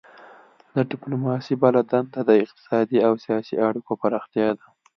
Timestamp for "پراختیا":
4.01-4.49